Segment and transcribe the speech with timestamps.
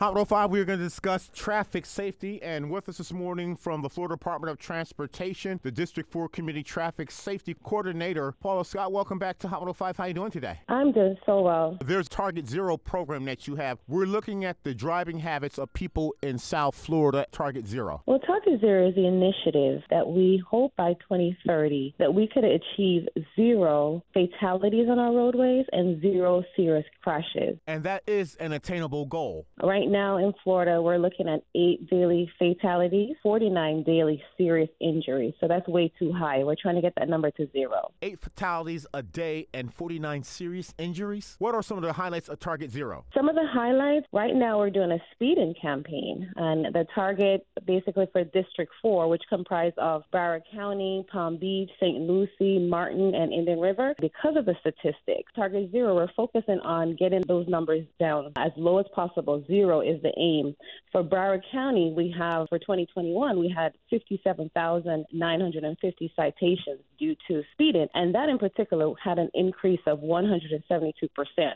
[0.00, 2.42] Hot 105, we are going to discuss traffic safety.
[2.42, 6.62] And with us this morning from the Florida Department of Transportation, the District 4 Community
[6.62, 8.92] Traffic Safety Coordinator, Paula Scott.
[8.92, 9.98] Welcome back to Hot 105.
[9.98, 10.58] How are you doing today?
[10.70, 11.76] I'm doing so well.
[11.84, 13.76] There's Target Zero program that you have.
[13.88, 18.02] We're looking at the driving habits of people in South Florida, Target Zero.
[18.06, 23.06] Well, Target Zero is the initiative that we hope by 2030 that we could achieve
[23.36, 27.58] zero fatalities on our roadways and zero serious crashes.
[27.66, 29.44] And that is an attainable goal.
[29.62, 35.34] Right now in Florida, we're looking at eight daily fatalities, 49 daily serious injuries.
[35.40, 36.44] So that's way too high.
[36.44, 37.92] We're trying to get that number to zero.
[38.00, 41.36] Eight fatalities a day and 49 serious injuries.
[41.38, 43.04] What are some of the highlights of Target Zero?
[43.14, 48.06] Some of the highlights right now, we're doing a speeding campaign, and the target basically
[48.12, 52.00] for District 4, which comprised of Broward County, Palm Beach, St.
[52.00, 53.94] Lucie, Martin, and Indian River.
[54.00, 58.78] Because of the statistics, Target Zero, we're focusing on getting those numbers down as low
[58.78, 59.44] as possible.
[59.46, 60.54] Zero is the aim.
[60.92, 68.12] For Broward County, we have for 2021, we had 57,950 citations due to speeding, and
[68.14, 70.60] that in particular had an increase of 172%